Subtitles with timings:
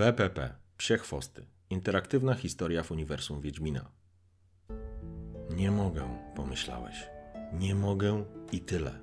[0.00, 1.46] BPP Psie Chwosty.
[1.70, 3.90] Interaktywna historia w uniwersum Wiedźmina.
[5.56, 7.06] Nie mogę, pomyślałeś.
[7.52, 9.00] Nie mogę i tyle.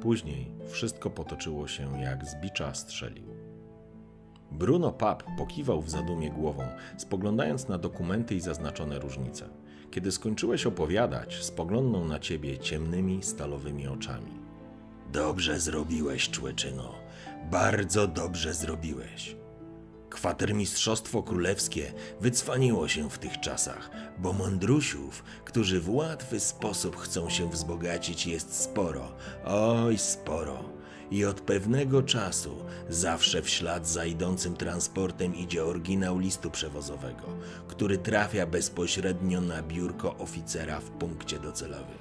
[0.00, 3.26] Później wszystko potoczyło się jak z bicza strzelił.
[4.50, 9.48] Bruno Pap pokiwał w zadumie głową, spoglądając na dokumenty i zaznaczone różnice.
[9.90, 14.32] Kiedy skończyłeś opowiadać, spoglądnął na ciebie ciemnymi, stalowymi oczami.
[15.12, 16.94] Dobrze zrobiłeś, człeczyno.
[17.50, 19.41] Bardzo dobrze zrobiłeś.
[20.12, 27.50] Kwatermistrzostwo królewskie wycwaniło się w tych czasach, bo mądrusiów, którzy w łatwy sposób chcą się
[27.50, 29.12] wzbogacić, jest sporo,
[29.44, 30.64] oj sporo.
[31.10, 32.56] I od pewnego czasu
[32.88, 37.26] zawsze w ślad za idącym transportem idzie oryginał listu przewozowego,
[37.68, 41.98] który trafia bezpośrednio na biurko oficera w punkcie docelowym.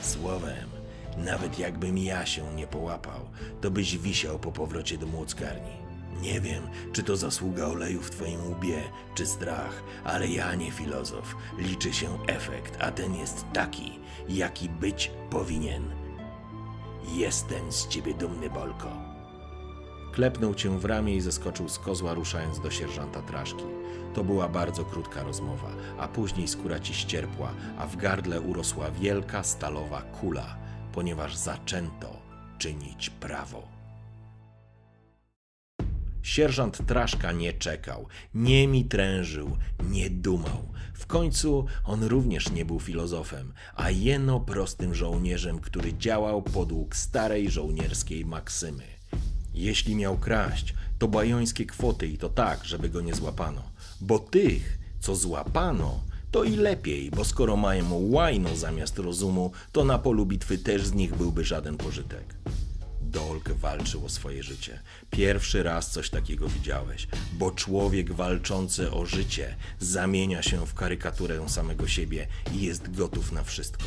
[0.00, 0.68] Słowem,
[1.16, 3.20] nawet jakbym ja się nie połapał,
[3.60, 5.87] to byś wisiał po powrocie do młockarni.
[6.22, 8.82] Nie wiem, czy to zasługa oleju w twoim łbie,
[9.14, 11.36] czy strach, ale ja nie filozof.
[11.58, 15.84] Liczy się efekt, a ten jest taki, jaki być powinien.
[17.14, 18.90] Jestem z ciebie dumny, Bolko.
[20.12, 23.64] Klepnął cię w ramię i zeskoczył z kozła, ruszając do sierżanta Traszki.
[24.14, 29.42] To była bardzo krótka rozmowa, a później skóra ci ścierpła, a w gardle urosła wielka
[29.42, 30.56] stalowa kula,
[30.92, 32.16] ponieważ zaczęto
[32.58, 33.77] czynić prawo.
[36.28, 39.56] Sierżant Traszka nie czekał, nie mitrężył,
[39.90, 40.68] nie dumał.
[40.94, 47.50] W końcu on również nie był filozofem, a jeno prostym żołnierzem, który działał podług starej
[47.50, 48.84] żołnierskiej maksymy.
[49.54, 53.62] Jeśli miał kraść, to bajońskie kwoty i to tak, żeby go nie złapano.
[54.00, 56.00] Bo tych, co złapano,
[56.30, 60.94] to i lepiej, bo skoro mają łajno zamiast rozumu, to na polu bitwy też z
[60.94, 62.37] nich byłby żaden pożytek.
[63.10, 64.80] Dolk walczył o swoje życie.
[65.10, 71.88] Pierwszy raz coś takiego widziałeś, bo człowiek walczący o życie zamienia się w karykaturę samego
[71.88, 73.84] siebie i jest gotów na wszystko.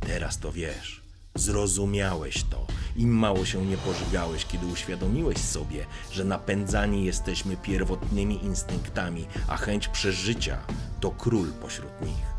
[0.00, 1.02] Teraz to wiesz.
[1.34, 2.66] Zrozumiałeś to
[2.96, 9.88] i mało się nie pożygałeś, kiedy uświadomiłeś sobie, że napędzani jesteśmy pierwotnymi instynktami, a chęć
[9.88, 10.58] przeżycia
[11.00, 12.33] to król pośród nich.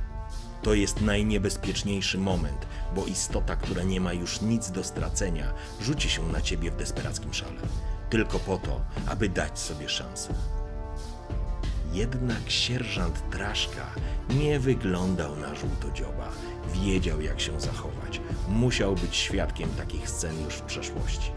[0.65, 2.65] To jest najniebezpieczniejszy moment,
[2.95, 7.33] bo istota, która nie ma już nic do stracenia, rzuci się na ciebie w desperackim
[7.33, 7.61] szale.
[8.09, 10.33] Tylko po to, aby dać sobie szansę.
[11.93, 13.85] Jednak sierżant Traszka
[14.29, 16.31] nie wyglądał na żółtodzioba.
[16.73, 18.21] Wiedział, jak się zachować.
[18.49, 21.31] Musiał być świadkiem takich scen już w przeszłości.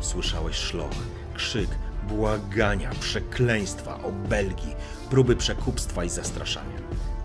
[0.00, 0.96] Słyszałeś szloch,
[1.34, 1.68] krzyk,
[2.08, 4.74] błagania, przekleństwa, obelgi,
[5.10, 6.80] próby przekupstwa i zastraszania.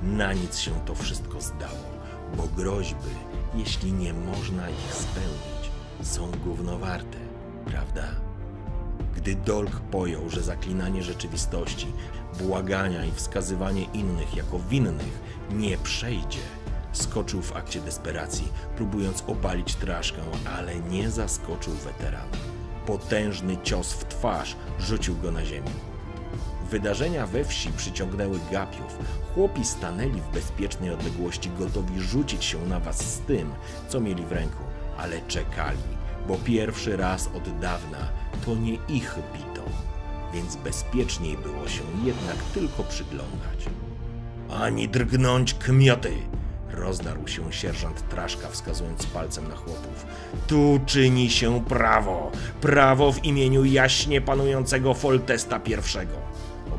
[0.05, 1.89] Na nic się to wszystko zdało,
[2.37, 3.09] bo groźby,
[3.55, 5.71] jeśli nie można ich spełnić,
[6.01, 7.17] są gównowarte,
[7.65, 8.03] prawda?
[9.15, 11.87] Gdy Dolk pojął, że zaklinanie rzeczywistości,
[12.39, 15.21] błagania i wskazywanie innych jako winnych
[15.51, 16.39] nie przejdzie,
[16.91, 20.21] skoczył w akcie desperacji, próbując obalić traszkę,
[20.57, 22.37] ale nie zaskoczył weterana.
[22.85, 25.94] Potężny cios w twarz rzucił go na ziemię.
[26.71, 28.97] Wydarzenia we wsi przyciągnęły gapiów.
[29.33, 33.51] Chłopi stanęli w bezpiecznej odległości, gotowi rzucić się na was z tym,
[33.89, 34.63] co mieli w ręku,
[34.97, 35.77] ale czekali,
[36.27, 37.97] bo pierwszy raz od dawna
[38.45, 39.63] to nie ich bito,
[40.33, 43.65] więc bezpieczniej było się jednak tylko przyglądać.
[44.49, 46.13] Ani drgnąć kmioty!
[46.71, 50.05] Rozdarł się sierżant Traszka, wskazując palcem na chłopów.
[50.47, 52.31] Tu czyni się prawo!
[52.61, 55.75] Prawo w imieniu jaśnie panującego Foltesta I!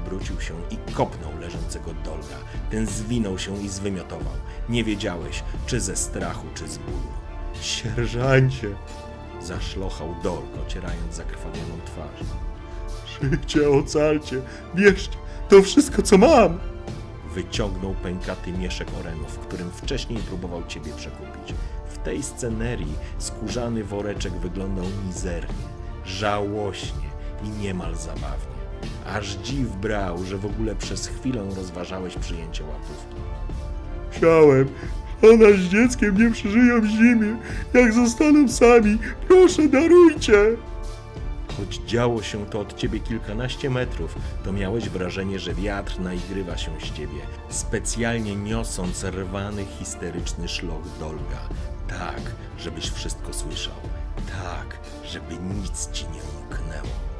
[0.07, 2.37] Obrócił się i kopnął leżącego Dolga.
[2.71, 4.35] Ten zwinął się i zwymiotował.
[4.69, 7.13] Nie wiedziałeś, czy ze strachu, czy z bólu.
[7.61, 8.69] Sierżancie!
[9.43, 12.29] Zaszlochał Dolg, ocierając zakrwawioną twarz.
[13.23, 14.43] Życie, ocalcie!
[14.75, 15.17] Bierzcie
[15.49, 16.59] to wszystko, co mam!
[17.35, 21.55] Wyciągnął pękaty mieszek orenów, w którym wcześniej próbował ciebie przekupić.
[21.91, 25.65] W tej scenerii skórzany woreczek wyglądał mizernie,
[26.05, 27.11] żałośnie
[27.45, 28.56] i niemal zabawnie.
[29.09, 33.17] Aż dziw brał, że w ogóle przez chwilę rozważałeś przyjęcie łapówki.
[34.11, 34.69] Chciałem,
[35.23, 37.37] Ona z dzieckiem nie przeżyją zimy.
[37.75, 38.99] Jak zostaną sami,
[39.29, 40.57] proszę darujcie.
[41.57, 44.15] Choć działo się to od ciebie kilkanaście metrów,
[44.45, 51.41] to miałeś wrażenie, że wiatr naigrywa się z ciebie, specjalnie niosąc rwany, histeryczny szloch Dolga.
[51.89, 52.21] Tak,
[52.59, 53.75] żebyś wszystko słyszał.
[54.45, 57.16] Tak, żeby nic ci nie umknęło.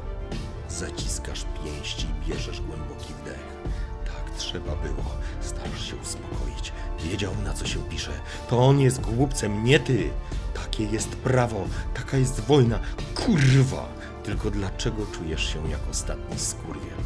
[0.69, 3.57] Zaciskasz pięści i bierzesz głęboki wdech.
[4.05, 5.05] Tak trzeba było.
[5.41, 6.71] Starasz się uspokoić.
[7.03, 8.11] Wiedział, na co się pisze.
[8.49, 10.09] To on jest głupcem, nie ty.
[10.53, 12.79] Takie jest prawo, taka jest wojna.
[13.15, 13.87] Kurwa!
[14.23, 16.97] Tylko dlaczego czujesz się jak ostatni skurwiel?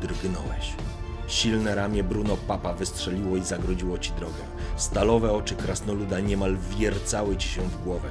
[0.00, 0.72] Drgnąłeś.
[1.28, 4.42] Silne ramię Bruno Papa wystrzeliło i zagrodziło ci drogę.
[4.76, 8.08] Stalowe oczy krasnoluda niemal wiercały ci się w głowę.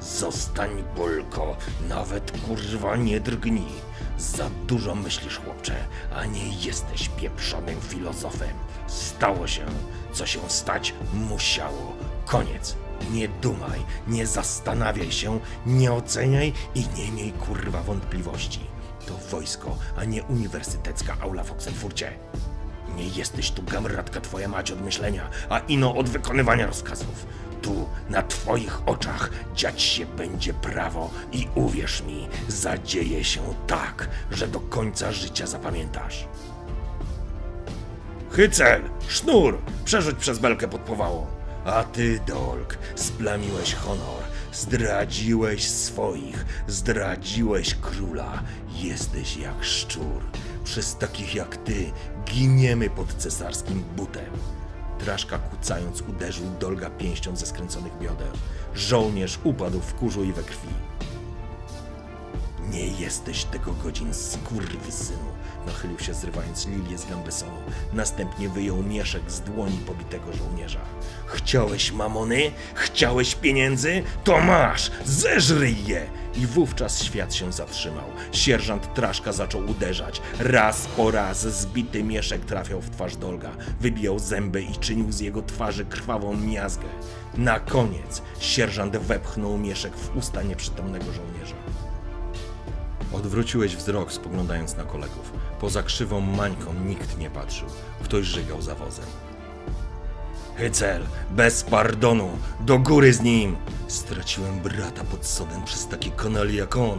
[0.00, 1.56] Zostań, Bolko,
[1.88, 3.86] nawet kurwa nie drgnij.
[4.18, 5.74] Za dużo myślisz, chłopcze,
[6.14, 8.56] a nie jesteś pieprzonym filozofem.
[8.86, 9.66] Stało się,
[10.12, 11.92] co się stać musiało.
[12.26, 12.76] Koniec.
[13.10, 18.60] Nie dumaj, nie zastanawiaj się, nie oceniaj i nie miej kurwa wątpliwości.
[19.06, 22.12] To wojsko, a nie uniwersytecka aula w Oxenfurcie.
[22.96, 27.26] Nie jesteś tu gamratka twoja mać od myślenia, a ino od wykonywania rozkazów.
[27.66, 34.48] Tu, na twoich oczach, dziać się będzie prawo i uwierz mi, zadzieje się tak, że
[34.48, 36.28] do końca życia zapamiętasz.
[38.30, 41.26] Hycel, sznur, przerzuć przez belkę pod powałą.
[41.64, 44.22] A ty, Dolk, splamiłeś honor,
[44.52, 48.42] zdradziłeś swoich, zdradziłeś króla.
[48.74, 50.22] Jesteś jak szczur.
[50.64, 51.92] Przez takich jak ty
[52.24, 54.30] giniemy pod cesarskim butem.
[54.98, 58.30] Traszka kucając uderzył Dolga pięścią ze skręconych bioder.
[58.74, 60.68] Żołnierz upadł w kurzu i we krwi.
[62.70, 65.28] Nie jesteś tego godzin, skurwysynu.
[65.66, 67.58] Nachylił się, zrywając lilię z gambesonu.
[67.92, 70.80] Następnie wyjął mieszek z dłoni pobitego żołnierza.
[71.26, 72.50] Chciałeś mamony?
[72.74, 74.02] Chciałeś pieniędzy?
[74.24, 74.90] To masz!
[75.04, 76.06] Zeżryj je!
[76.34, 78.04] I wówczas świat się zatrzymał.
[78.32, 80.22] Sierżant Traszka zaczął uderzać.
[80.38, 83.50] Raz po raz zbity mieszek trafiał w twarz Dolga.
[83.80, 86.88] Wybijał zęby i czynił z jego twarzy krwawą miazgę.
[87.34, 91.56] Na koniec sierżant wepchnął mieszek w usta nieprzytomnego żołnierza.
[93.12, 95.32] Odwróciłeś wzrok, spoglądając na kolegów.
[95.60, 97.68] Poza krzywą mańką nikt nie patrzył.
[98.04, 99.04] Ktoś żygał za wozem.
[100.56, 102.28] Hycel, bez pardonu,
[102.60, 103.56] do góry z nim!
[103.88, 106.98] Straciłem brata pod sodem przez takie kanali jak on.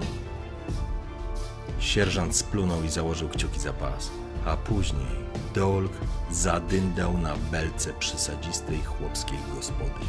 [1.80, 4.09] Sierżant splunął i założył kciuki za pas,
[4.45, 5.92] a później Dolg
[6.31, 10.06] zadyndał na belce przysadzistej chłopskiej gospody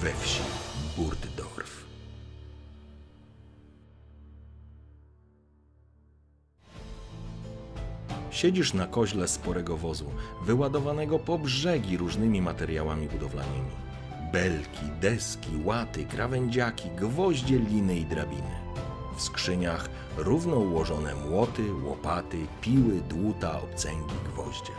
[0.00, 0.42] we wsi
[0.96, 1.37] Burddorf.
[8.38, 10.04] Siedzisz na koźle sporego wozu,
[10.42, 13.70] wyładowanego po brzegi różnymi materiałami budowlanymi.
[14.32, 18.54] Belki, deski, łaty, krawędziaki, gwoździe, liny i drabiny.
[19.16, 24.72] W skrzyniach równo ułożone młoty, łopaty, piły, dłuta, obcęgi, gwoździe.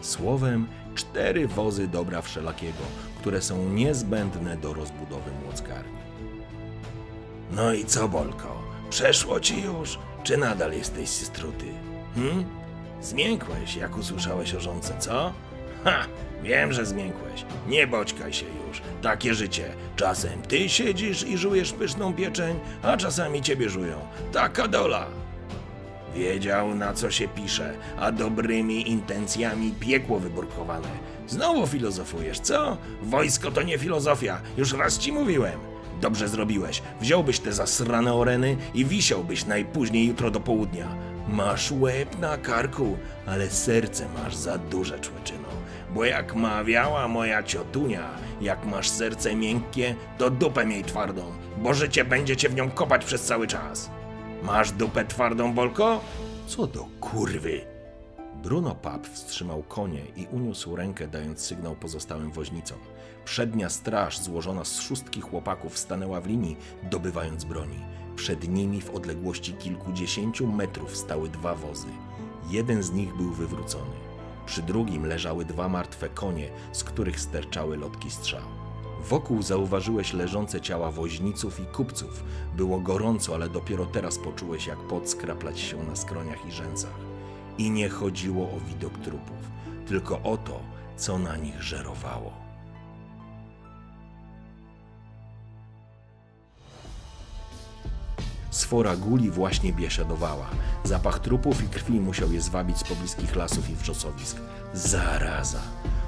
[0.00, 2.84] Słowem, cztery wozy dobra wszelakiego,
[3.20, 5.98] które są niezbędne do rozbudowy młockarni.
[7.50, 8.62] No i co, Bolko?
[8.90, 9.98] Przeszło ci już?
[10.22, 11.66] Czy nadal jesteś struty?
[12.14, 12.61] Hm?
[13.02, 15.32] Zmiękłeś, jak usłyszałeś o żonce, co?
[15.84, 16.04] Ha!
[16.42, 17.44] Wiem, że zmiękłeś.
[17.68, 18.82] Nie boćkaj się już.
[19.02, 19.64] Takie życie.
[19.96, 23.96] Czasem ty siedzisz i żujesz pyszną pieczeń, a czasami ciebie żują.
[24.32, 25.06] Taka dola.
[26.14, 30.88] Wiedział, na co się pisze, a dobrymi intencjami piekło wyburkowane.
[31.28, 32.76] Znowu filozofujesz, co?
[33.02, 35.60] Wojsko to nie filozofia, już raz ci mówiłem.
[36.00, 36.82] Dobrze zrobiłeś.
[37.00, 41.11] Wziąłbyś te zasrane oreny i wisiałbyś najpóźniej jutro do południa.
[41.28, 45.48] Masz łeb na karku, ale serce masz za duże, człeczyno.
[45.94, 48.08] Bo jak mawiała moja ciotunia,
[48.40, 53.04] jak masz serce miękkie, to dupę miej twardą, bo życie będzie cię w nią kopać
[53.04, 53.90] przez cały czas.
[54.42, 56.00] Masz dupę twardą, Bolko?
[56.46, 57.60] Co do kurwy?
[58.42, 62.78] Bruno Pap wstrzymał konie i uniósł rękę, dając sygnał pozostałym woźnicom.
[63.24, 66.56] Przednia straż, złożona z szóstki chłopaków, stanęła w linii,
[66.90, 67.80] dobywając broni.
[68.16, 71.88] Przed nimi w odległości kilkudziesięciu metrów stały dwa wozy.
[72.50, 73.96] Jeden z nich był wywrócony.
[74.46, 78.42] Przy drugim leżały dwa martwe konie, z których sterczały lotki strzał.
[79.08, 82.24] Wokół zauważyłeś leżące ciała woźniców i kupców.
[82.56, 86.94] Było gorąco, ale dopiero teraz poczułeś, jak pot skraplać się na skroniach i rzęsach.
[87.58, 89.50] I nie chodziło o widok trupów,
[89.86, 90.60] tylko o to,
[90.96, 92.41] co na nich żerowało.
[98.52, 100.46] Sfora guli właśnie biesiadowała.
[100.84, 104.36] Zapach trupów i krwi musiał je zwabić z pobliskich lasów i wrzosowisk.
[104.74, 105.60] Zaraza!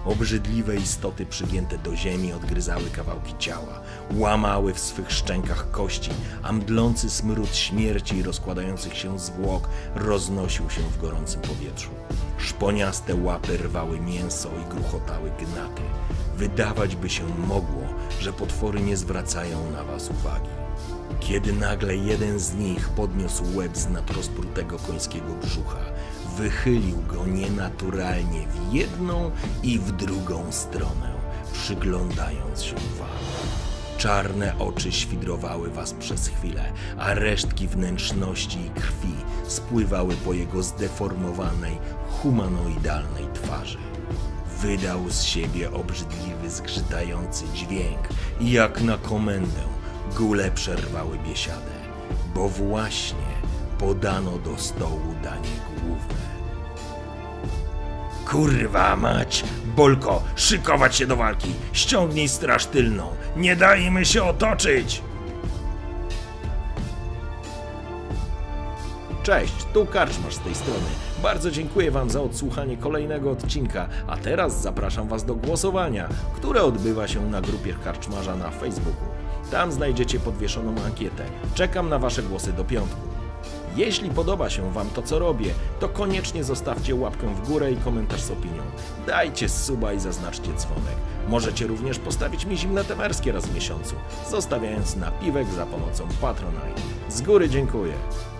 [0.05, 3.81] Obrzydliwe istoty przygięte do ziemi odgryzały kawałki ciała,
[4.15, 6.11] łamały w swych szczękach kości,
[6.43, 11.91] a mdlący smród śmierci i rozkładających się zwłok roznosił się w gorącym powietrzu.
[12.39, 15.83] Szponiaste łapy rwały mięso i gruchotały gnaty.
[16.37, 17.83] Wydawać by się mogło,
[18.21, 20.64] że potwory nie zwracają na was uwagi.
[21.29, 25.81] Kiedy nagle jeden z nich podniósł łeb z nadrozprutego końskiego brzucha,
[26.37, 29.31] wychylił go nienaturalnie w jedną
[29.63, 31.15] i w drugą stronę,
[31.53, 33.09] przyglądając się wam.
[33.99, 39.15] Czarne oczy świdrowały was przez chwilę, a resztki wnętrzności i krwi
[39.49, 41.79] spływały po jego zdeformowanej,
[42.23, 43.79] humanoidalnej twarzy.
[44.61, 48.09] Wydał z siebie obrzydliwy, zgrzytający dźwięk
[48.41, 49.74] jak na komendę
[50.17, 51.75] góle przerwały biesiadę,
[52.35, 53.35] bo właśnie
[53.79, 56.25] podano do stołu danie główne.
[58.31, 59.45] Kurwa mać!
[59.77, 61.55] Bolko, szykować się do walki!
[61.73, 63.07] Ściągnij straż tylną!
[63.37, 65.03] Nie dajmy się otoczyć!
[69.23, 70.87] Cześć, tu Karczmasz z tej strony.
[71.23, 77.09] Bardzo dziękuję Wam za odsłuchanie kolejnego odcinka, a teraz zapraszam Was do głosowania, które odbywa
[77.09, 79.14] się na grupie Karczmarza na Facebooku.
[79.55, 81.25] Tam znajdziecie podwieszoną ankietę.
[81.55, 83.01] Czekam na Wasze głosy do piątku.
[83.77, 88.21] Jeśli podoba się Wam to, co robię, to koniecznie zostawcie łapkę w górę i komentarz
[88.21, 88.63] z opinią.
[89.07, 90.97] Dajcie suba i zaznaczcie dzwonek.
[91.29, 93.95] Możecie również postawić mi zimne temerskie raz w miesiącu,
[94.31, 96.83] zostawiając napiwek za pomocą Patronite.
[97.09, 97.95] Z góry dziękuję.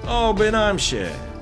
[0.09, 1.34] Oby nam się!